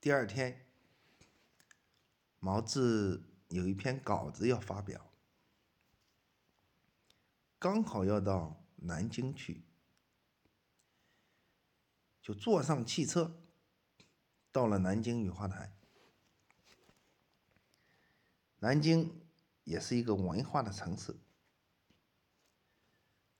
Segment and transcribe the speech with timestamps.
[0.00, 0.66] 第二天，
[2.38, 5.12] 毛子有一篇稿子要发表，
[7.58, 9.62] 刚好要到南京去，
[12.22, 13.42] 就坐上汽车，
[14.50, 15.76] 到了南京雨花台。
[18.60, 19.20] 南京
[19.64, 21.18] 也是一个文化的城市。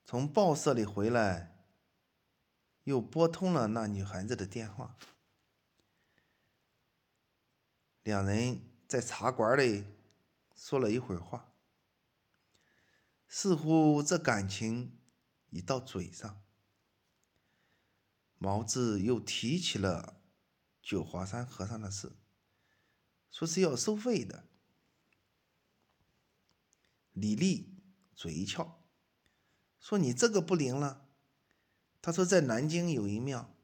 [0.04, 1.64] 从报社里回来，
[2.84, 4.98] 又拨通了那女孩子的电话。
[8.02, 9.84] 两人在茶馆里
[10.56, 11.52] 说了一会儿话，
[13.28, 14.98] 似乎这感情
[15.50, 16.42] 已到嘴上。
[18.38, 20.22] 毛子又提起了
[20.80, 22.12] 九华山和尚的事，
[23.30, 24.46] 说是要收费的。
[27.12, 27.82] 李丽
[28.14, 28.78] 嘴一翘。
[29.78, 31.08] 说你这个不灵了。
[32.02, 33.54] 他说在南京有一庙，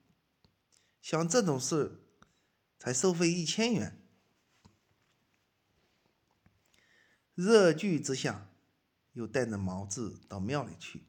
[1.01, 2.03] 像这种事
[2.79, 4.06] 才收费一千元。
[7.37, 8.49] 热剧之下，
[9.13, 11.05] 又带着毛子到庙里去。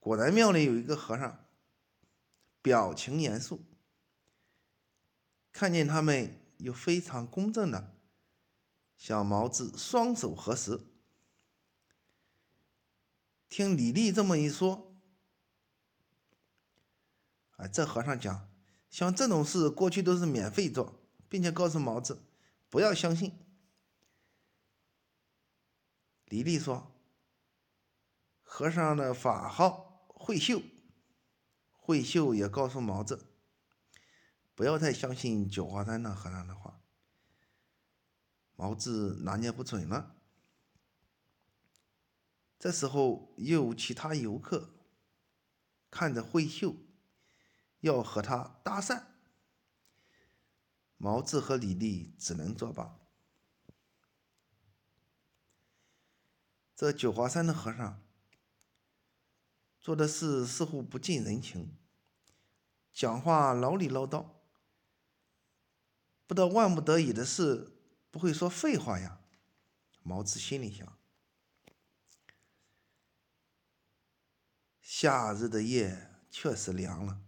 [0.00, 1.46] 果然庙里有一个和尚，
[2.60, 3.64] 表情严肃，
[5.52, 7.96] 看见他们又非常公正的
[8.96, 10.80] 向毛子双手合十。
[13.48, 14.96] 听李丽这么一说，
[17.52, 18.50] 啊，这和尚讲，
[18.90, 22.24] 像这种事过去都是免费做，并且告诉毛子
[22.68, 23.32] 不要相信。
[26.28, 26.92] 李丽说，
[28.42, 30.62] 和尚的法号慧秀，
[31.72, 33.32] 慧秀也告诉毛子，
[34.54, 36.82] 不要太相信九华山那和尚的话。
[38.56, 40.16] 毛子拿捏不准了。
[42.58, 44.74] 这时候又有其他游客
[45.90, 46.74] 看着慧秀，
[47.80, 49.04] 要和他搭讪，
[50.98, 52.97] 毛子和李丽只能作罢。
[56.78, 58.00] 这九华山的和尚
[59.80, 61.76] 做的事似乎不近人情，
[62.92, 64.28] 讲话老里唠叨，
[66.28, 67.72] 不到万不得已的事
[68.12, 69.18] 不会说废话呀。
[70.04, 70.96] 毛子心里想。
[74.80, 77.20] 夏日的夜确实凉了，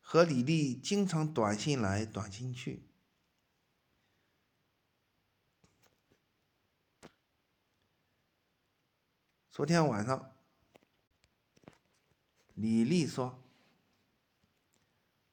[0.00, 2.87] 和李丽经常短信来短信去。
[9.58, 10.36] 昨天晚上，
[12.54, 13.42] 李丽说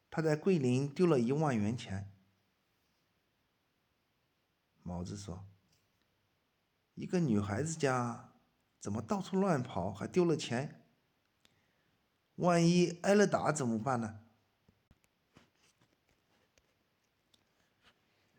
[0.10, 2.12] 她在桂林丢了一万元钱。
[4.82, 5.46] 毛子说，
[6.96, 8.34] 一个女孩子家。
[8.80, 10.84] 怎么到处乱跑，还丢了钱？
[12.38, 14.22] 万一挨了打怎么办呢？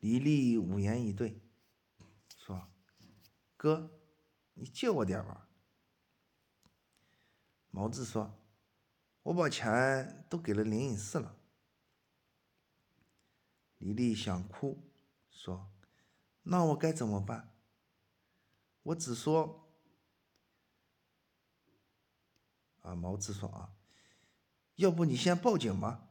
[0.00, 1.40] 李丽五言以对，
[2.36, 2.68] 说
[3.56, 3.88] ：“哥，
[4.54, 5.44] 你借我点吧。”
[7.76, 8.34] 毛子说
[9.22, 11.36] ：“我把钱都给了灵隐寺了。”
[13.76, 14.82] 李丽想哭，
[15.28, 15.70] 说
[16.44, 17.54] ：“那我该怎么办？
[18.82, 19.68] 我只说。”
[22.80, 23.76] 啊，毛子说啊，
[24.76, 26.08] 要不你先报警吧。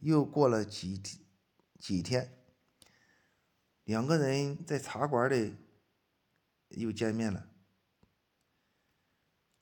[0.00, 1.00] 又过了几
[1.78, 2.44] 几天，
[3.84, 5.56] 两个人在茶馆里
[6.70, 7.47] 又见面了。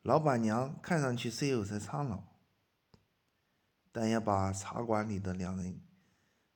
[0.06, 2.22] 老板娘看上去虽有些苍老，
[3.90, 5.84] 但也把茶馆里的两人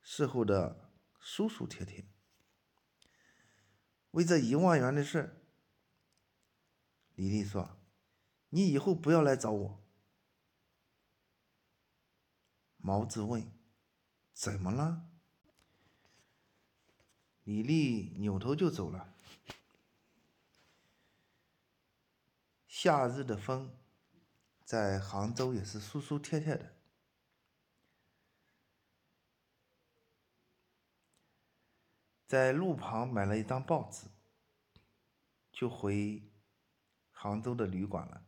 [0.04, 2.06] 伺候的舒舒帖帖。
[4.12, 5.42] 为这一万元的事，
[7.16, 7.76] 李丽说。
[8.50, 9.84] 你以后不要来找我。
[12.76, 13.52] 毛子问
[14.32, 15.08] ：“怎么了？”
[17.42, 19.09] 李丽扭头就走了。
[22.82, 23.76] 夏日的风，
[24.65, 26.77] 在杭州也是舒舒帖帖的。
[32.27, 34.06] 在路旁买了一张报纸，
[35.53, 36.22] 就回
[37.10, 38.24] 杭州的旅馆了。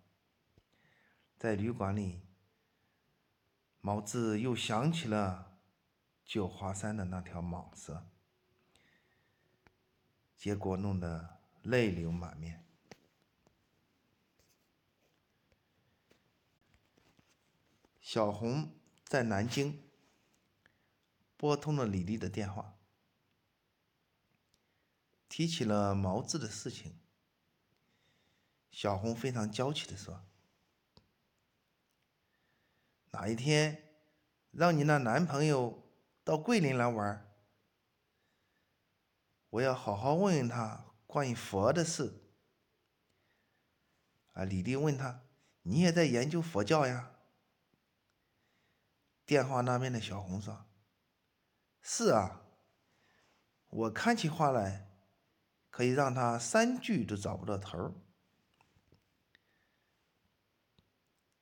[1.38, 2.20] 在旅馆里，
[3.80, 5.62] 毛子又想起了
[6.26, 8.06] 九华山的那条蟒蛇，
[10.36, 12.62] 结果弄得泪流满面。
[18.12, 19.82] 小红在南京
[21.38, 22.76] 拨通了李丽的电话，
[25.30, 27.00] 提起了毛子的事情。
[28.70, 30.26] 小红非常娇气的说。
[33.12, 33.82] 哪一天
[34.50, 35.82] 让你那男朋友
[36.22, 37.34] 到桂林来玩。
[39.48, 42.12] 我要好好问问他关于佛的事。
[44.32, 45.22] 啊，李丽问他
[45.64, 47.08] ：“你也在研究佛教呀？”
[49.32, 50.66] 电话那边的小红说
[51.80, 52.42] ：“是啊，
[53.70, 54.90] 我看起话来，
[55.70, 57.94] 可以让他三句都找不到头。”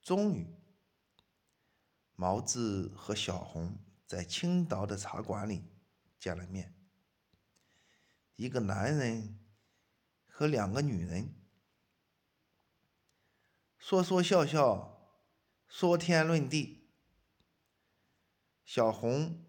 [0.00, 0.46] 终于，
[2.14, 3.76] 毛子和小红
[4.06, 5.64] 在青岛的茶馆里
[6.16, 6.72] 见了面。
[8.36, 9.36] 一个男人
[10.28, 11.34] 和两个女人，
[13.78, 15.10] 说说笑笑，
[15.66, 16.79] 说天论地。
[18.72, 19.44] 小红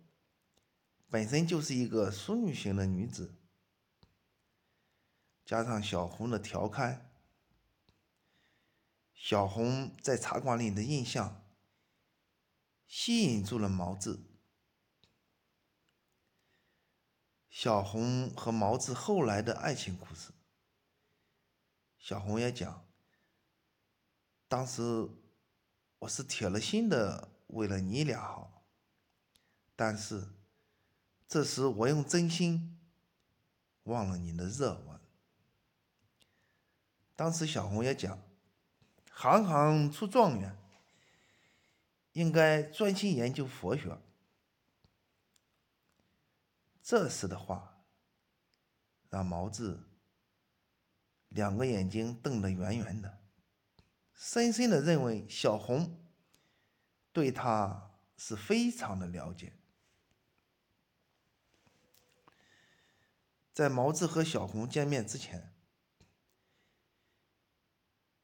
[1.07, 3.35] 本身就是一个淑女型的女子，
[5.45, 7.11] 加上小红的调侃，
[9.13, 11.45] 小红在茶馆里的印象
[12.87, 14.23] 吸引住了毛子。
[17.47, 20.31] 小红和毛子后来的爱情故事，
[21.99, 22.83] 小红也讲，
[24.47, 24.81] 当时
[25.99, 28.60] 我是铁了心的为了你俩好，
[29.81, 30.27] 但是
[31.27, 32.79] 这时我用真心
[33.85, 35.01] 忘了你的热吻。
[37.15, 38.21] 当时小红也讲，
[39.09, 40.55] 行行出状元，
[42.11, 43.97] 应该专心研究佛学。
[46.83, 47.81] 这时的话，
[49.09, 49.89] 让毛子
[51.29, 53.17] 两个眼睛瞪得圆圆的，
[54.13, 56.05] 深深的认为小红
[57.11, 59.53] 对他是非常的了解。
[63.53, 65.53] 在毛子和小红见面之前，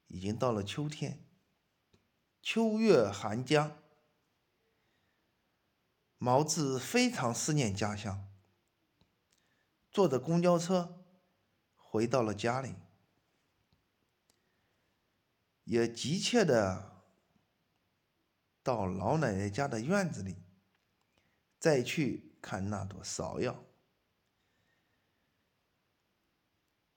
[0.08, 1.26] 已经到了秋天，
[2.42, 3.78] 秋月寒江，
[6.18, 8.24] 毛子非常思念家乡。
[9.92, 11.04] 坐着公交车
[11.76, 12.76] 回到了家里，
[15.64, 17.04] 也急切的
[18.62, 20.44] 到老奶奶家的院子里，
[21.60, 23.67] 再去看那朵芍药。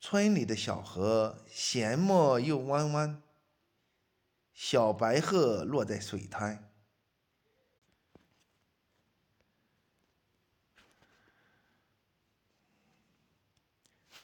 [0.01, 3.23] 村里的小河咸墨又弯弯，
[4.55, 6.73] 小白鹤落在水滩。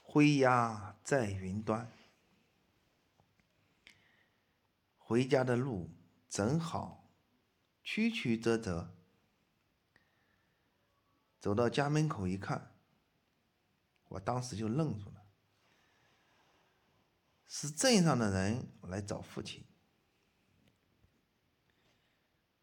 [0.03, 1.93] 灰鸦在云端，
[4.97, 5.91] 回家的路
[6.31, 7.11] 正好
[7.85, 8.95] 曲曲折折。
[11.39, 12.75] 走到家门口一看，
[14.09, 15.26] 我当时就愣住了。
[17.59, 19.65] 是镇上的人来找父亲，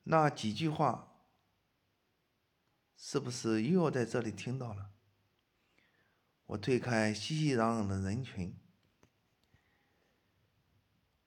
[0.04, 1.18] 那几句话
[2.96, 4.92] 是不是又要在这里听到了？
[6.46, 8.56] 我推开熙熙攘攘的人群，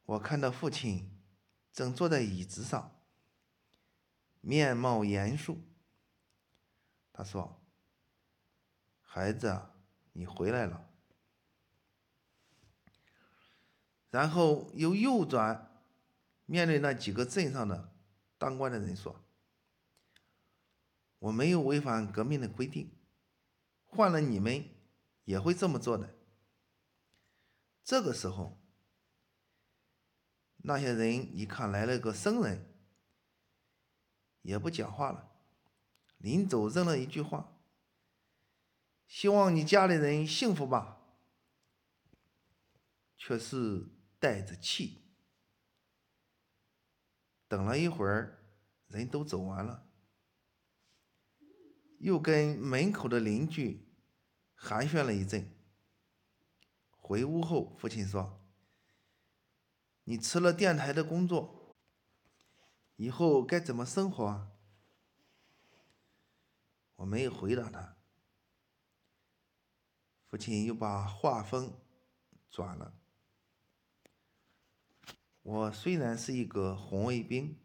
[0.05, 1.21] 我看到父亲
[1.73, 3.03] 正坐在椅子上，
[4.41, 5.61] 面貌严肃。
[7.13, 7.61] 他说
[9.03, 9.61] ：“孩子，
[10.13, 10.85] 你回来了。”
[14.17, 15.83] 然后又右转，
[16.47, 17.93] 面对那几个镇上的
[18.39, 19.23] 当官的人说
[21.21, 22.91] ：“我没有违反革命的规定，
[23.85, 24.65] 换了你们。”
[25.25, 26.15] 也会这么做的。
[27.83, 28.57] 这个时候，
[30.59, 32.73] 那些人一看来了个生人，
[34.43, 35.33] 也不讲话了。
[36.19, 37.59] 临走扔了一句话
[39.09, 41.03] ：“希望你家里人幸福吧。”
[43.19, 43.89] 却是
[44.27, 45.05] 带着气。
[47.47, 48.45] 等了一会儿，
[48.89, 49.89] 人都走完了，
[52.01, 53.87] 又跟门口的邻居。
[54.57, 55.55] 寒暄了一阵，
[56.91, 58.45] 回屋后，父亲说
[60.03, 61.77] ：“你辞了电台的工作，
[62.97, 64.51] 以后该怎么生活？”啊？”
[66.97, 67.97] 我没有回答他。
[70.25, 71.79] 父亲又把话锋
[72.51, 72.93] 转了
[75.47, 77.57] ：“我虽然是一个红卫兵，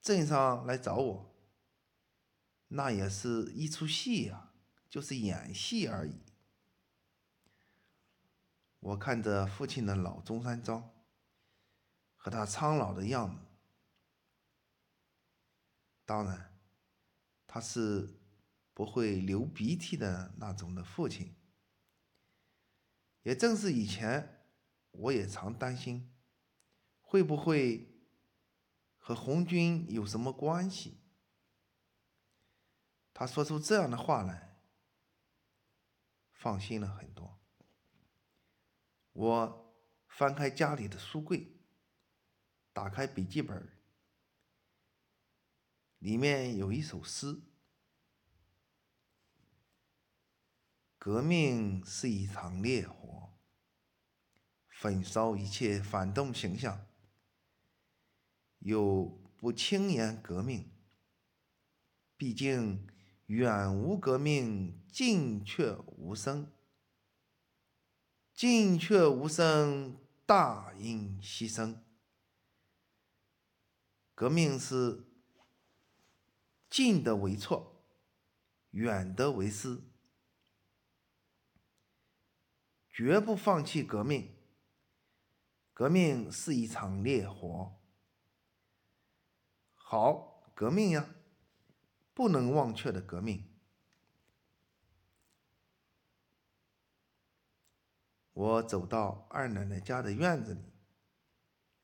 [0.00, 1.34] 镇上来找我，
[2.68, 4.52] 那也是一出戏呀。”
[4.88, 6.22] 就是演戏而已。
[8.78, 10.88] 我看着父亲的老中山装
[12.14, 13.42] 和他苍老的样子，
[16.04, 16.56] 当然，
[17.48, 18.20] 他是
[18.72, 21.34] 不会流鼻涕的那种的父亲。
[23.22, 24.33] 也正是以前，
[24.94, 26.12] 我也常担心，
[27.00, 27.88] 会不会
[28.98, 31.00] 和红军有什么关系？
[33.12, 34.58] 他说出这样的话来，
[36.32, 37.38] 放心了很多。
[39.12, 39.74] 我
[40.08, 41.56] 翻开家里的书柜，
[42.72, 43.68] 打开笔记本，
[45.98, 47.40] 里面有一首诗
[50.98, 53.23] ：“革命是一场烈火，
[54.84, 56.86] 焚烧一切反动形象。
[58.58, 60.70] 有不轻言革命，
[62.18, 62.86] 毕竟
[63.24, 66.52] 远无革命，近却无声。”
[68.34, 71.78] 近却无声，大应牺牲。
[74.14, 75.02] 革命是
[76.68, 77.86] 近的为错，
[78.72, 79.80] 远的为师，
[82.90, 84.33] 绝不放弃革命。
[85.74, 87.74] 革命是一场烈火，
[89.74, 91.16] 好革命呀，
[92.14, 93.52] 不能忘却的革命。
[98.32, 100.72] 我走到二奶奶家的院子里，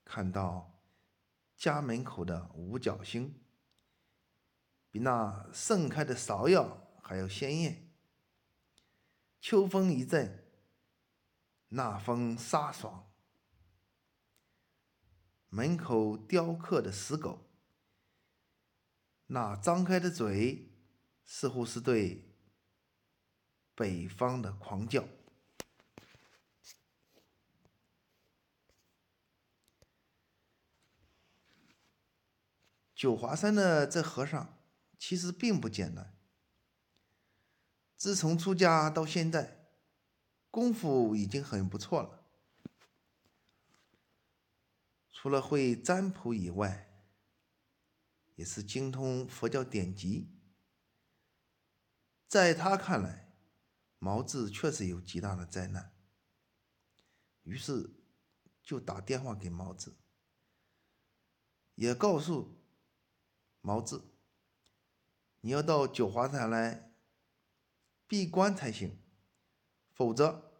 [0.04, 0.80] 看到
[1.56, 3.42] 家门口的五角星，
[4.92, 7.92] 比那盛开的芍药还要鲜艳。
[9.40, 10.48] 秋风一阵，
[11.70, 13.09] 那风飒爽。
[15.50, 17.44] 门口雕刻的石狗，
[19.26, 20.70] 那张开的嘴，
[21.24, 22.24] 似乎是对
[23.74, 25.04] 北方的狂叫。
[32.94, 34.58] 九华山的这和尚
[34.98, 36.14] 其实并不简单。
[37.96, 39.70] 自从出家到现在，
[40.50, 42.19] 功夫已经很不错了。
[45.22, 46.88] 除了会占卜以外，
[48.36, 50.30] 也是精通佛教典籍。
[52.26, 53.30] 在他看来，
[53.98, 55.92] 毛志确实有极大的灾难，
[57.42, 57.90] 于是
[58.62, 59.92] 就打电话给毛志，
[61.74, 62.56] 也告诉。
[63.60, 64.00] 毛志，
[65.42, 66.94] 你要到九华山来
[68.06, 68.98] 闭关才行，
[69.92, 70.50] 否则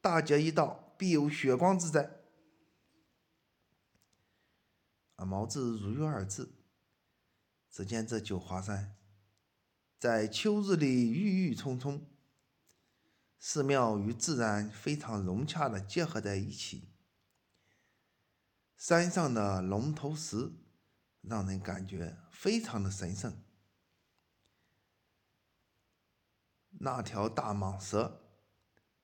[0.00, 2.19] 大劫一到，必有血光之灾。
[5.20, 6.48] 啊，毛子如约而至。
[7.70, 8.96] 只见这九华山
[9.98, 12.06] 在秋日里郁郁葱葱，
[13.38, 16.88] 寺庙与自然非常融洽的结合在一起，
[18.76, 20.52] 山上的龙头石。
[21.22, 23.44] 让人感觉非常的神圣。
[26.70, 28.22] 那条大蟒蛇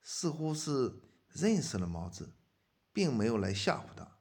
[0.01, 2.33] 似乎是认识了毛子，
[2.91, 4.16] 并没有来吓唬他。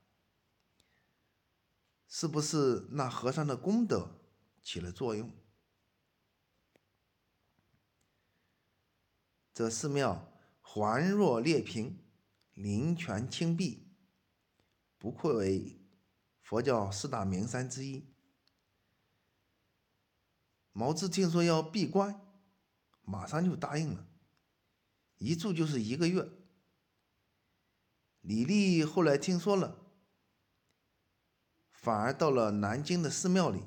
[2.17, 4.21] 是不是那和尚的功德
[4.63, 5.29] 起了作用？
[9.53, 10.31] 这寺庙
[10.61, 11.99] 环若列平，
[12.53, 13.85] 灵泉清碧，
[14.97, 15.81] 不愧为。
[16.39, 18.07] 佛教四大名山之一，
[20.71, 22.21] 毛志听说要闭关，
[23.01, 24.07] 马上就答应了，
[25.17, 26.31] 一住就是一个月。
[28.21, 29.84] 李丽后来听说了，
[31.85, 33.63] 反而到了南京的寺庙里，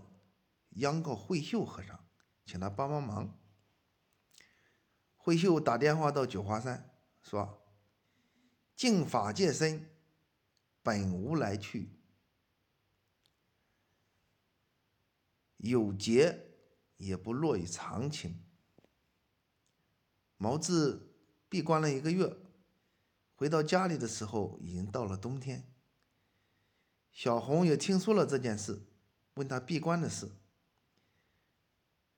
[0.71, 2.05] 央告慧秀和尚，
[2.45, 3.39] 请他帮帮忙。
[5.15, 7.63] 慧秀打电话到九华山，说
[8.75, 9.89] ：“净法界身，
[10.83, 11.93] 本无来去。”
[15.59, 16.57] 有节
[16.97, 18.45] 也不落于常情。
[20.37, 21.15] 毛志
[21.49, 22.37] 闭关了一个月，
[23.37, 25.73] 回到家里的时候已经到了冬天。
[27.19, 28.81] 小红也听说了这件事，
[29.35, 30.31] 问他闭关的事。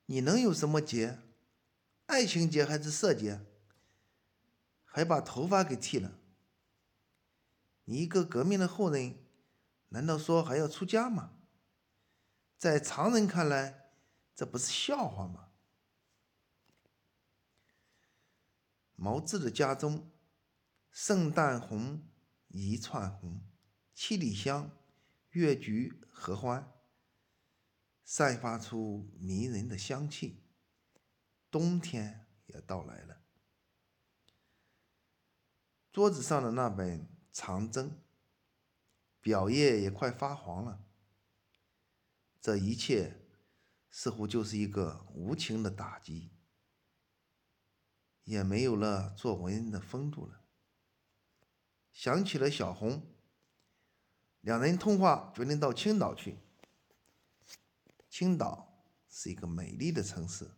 [0.05, 1.19] 你能有什么结？
[2.05, 3.41] 爱情结还是色结？
[4.85, 6.19] 还把头发给剃了？
[7.85, 9.17] 你一个革命的后人，
[9.89, 11.33] 难道说还要出家吗？
[12.59, 13.93] 在常人看来，
[14.35, 15.49] 这不是笑话吗？
[18.97, 20.11] 毛志的家中，
[20.91, 22.07] 圣诞红
[22.49, 23.41] 一串红，
[23.95, 24.71] 七里香、
[25.31, 26.73] 月菊、合欢，
[28.05, 30.45] 散发出迷人的香气。
[31.51, 33.23] 冬天也到来了。
[35.93, 38.01] 桌子上的那本长征，
[39.21, 40.85] 表页也快发黄了。
[42.41, 43.29] 这一切
[43.91, 46.33] 似乎就是一个无情的打击，
[48.25, 50.45] 也没有了做文的风度了。
[51.93, 53.13] 想起了小红，
[54.41, 56.39] 两人通话决定到青岛去。
[58.09, 60.51] 青岛是一个美丽的城市。